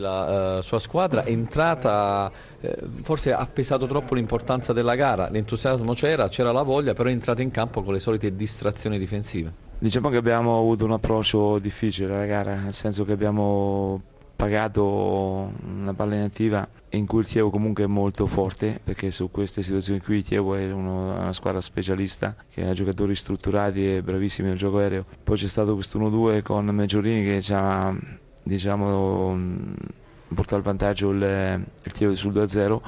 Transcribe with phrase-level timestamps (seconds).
[0.00, 5.92] La uh, sua squadra è entrata, eh, forse ha pesato troppo l'importanza della gara, l'entusiasmo
[5.92, 9.52] c'era, c'era la voglia, però è entrata in campo con le solite distrazioni difensive.
[9.78, 14.00] Diciamo che abbiamo avuto un approccio difficile alla gara, nel senso che abbiamo
[14.40, 19.60] pagato una palla inattiva in cui il Chievo comunque è molto forte perché su queste
[19.60, 24.48] situazioni qui il Chievo è uno, una squadra specialista che ha giocatori strutturati e bravissimi
[24.48, 25.04] nel gioco aereo.
[25.22, 27.94] Poi c'è stato questo 1-2 con Meggiorini che ci ha
[28.42, 29.38] diciamo,
[30.28, 32.80] portato al vantaggio il, il Chievo sul 2-0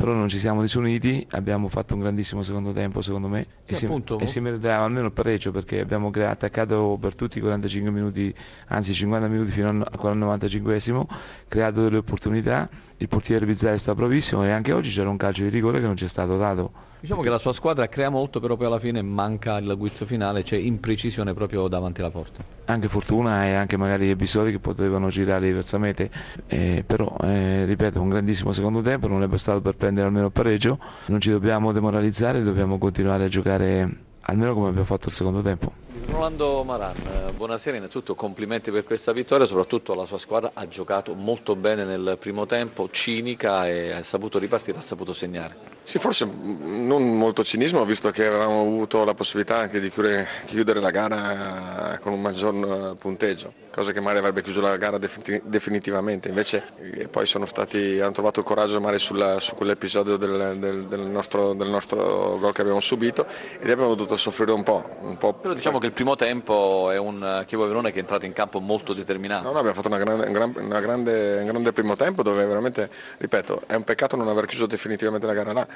[0.00, 3.86] però non ci siamo disuniti, abbiamo fatto un grandissimo secondo tempo secondo me e si,
[4.18, 8.34] e si, meritava almeno il pareggio perché abbiamo attaccato per tutti i 45 minuti,
[8.68, 11.04] anzi 50 minuti fino al 95esimo,
[11.46, 15.50] creato delle opportunità, il portiere Bizzarri sta bravissimo e anche oggi c'era un calcio di
[15.50, 16.88] rigore che non ci è stato dato.
[17.00, 20.42] Diciamo che la sua squadra crea molto, però poi alla fine manca il guizzo finale,
[20.42, 22.44] c'è imprecisione proprio davanti alla porta.
[22.66, 26.10] Anche fortuna e anche magari episodi che potevano girare diversamente,
[26.46, 30.32] eh, però eh, ripeto, un grandissimo secondo tempo, non è bastato per prendere almeno il
[30.32, 35.42] pareggio, non ci dobbiamo demoralizzare, dobbiamo continuare a giocare almeno come abbiamo fatto il secondo
[35.42, 35.72] tempo.
[36.06, 41.14] Rolando Maran, eh, buonasera, innanzitutto complimenti per questa vittoria, soprattutto la sua squadra ha giocato
[41.14, 45.78] molto bene nel primo tempo, cinica e ha saputo ripartire, ha saputo segnare.
[45.82, 50.78] Sì, forse non molto cinismo, visto che avevamo avuto la possibilità anche di chiudere, chiudere
[50.78, 56.64] la gara con un maggior punteggio, cosa che magari avrebbe chiuso la gara definitivamente, invece
[56.92, 61.00] eh, poi sono stati, hanno trovato il coraggio magari sulla, su quell'episodio del, del, del,
[61.00, 63.26] nostro, del nostro gol che abbiamo subito
[63.58, 65.32] e abbiamo dovuto soffrire un po', un po'.
[65.32, 68.60] Però diciamo che il primo tempo è un Chievo Verona che è entrato in campo
[68.60, 69.42] molto determinato.
[69.42, 70.26] No, no abbiamo fatto una grande,
[70.60, 74.66] una grande, un grande primo tempo dove veramente, ripeto, è un peccato non aver chiuso
[74.66, 75.66] definitivamente la gara là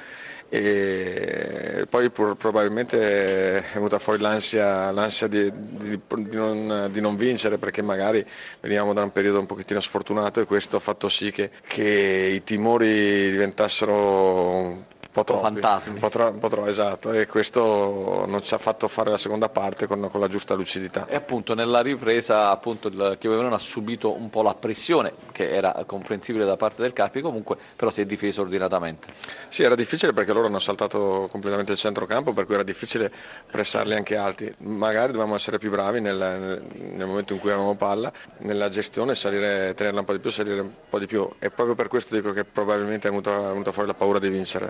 [0.47, 7.57] e poi probabilmente è venuta fuori l'ansia, l'ansia di, di, di, non, di, non, vincere
[7.57, 8.23] perché magari
[8.59, 12.43] venivamo da un periodo un pochettino sfortunato e questo ha fatto sì che, che i
[12.43, 15.93] timori diventassero po' troppo, fantasmi.
[15.93, 19.17] Un po', tro- un po' troppo, esatto, e questo non ci ha fatto fare la
[19.17, 21.07] seconda parte con, con la giusta lucidità.
[21.07, 25.49] E appunto nella ripresa appunto il Chievo Verona ha subito un po' la pressione che
[25.49, 29.07] era comprensibile da parte del Carpi, comunque però si è difeso ordinatamente.
[29.47, 33.09] Sì, era difficile perché loro hanno saltato completamente il centrocampo, per cui era difficile
[33.49, 34.53] pressarli anche alti.
[34.59, 36.63] Magari dovevamo essere più bravi nel, nel,
[36.93, 40.59] nel momento in cui avevamo palla, nella gestione, salire, tenerla un po' di più, salire
[40.59, 41.29] un po' di più.
[41.39, 44.29] E proprio per questo dico che probabilmente è venuta, è venuta fuori la paura di
[44.29, 44.69] vincere.